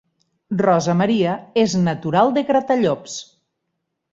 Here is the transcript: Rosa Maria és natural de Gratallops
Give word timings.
Rosa 0.61 0.95
Maria 1.01 1.35
és 1.65 1.77
natural 1.89 2.33
de 2.39 2.45
Gratallops 2.51 3.19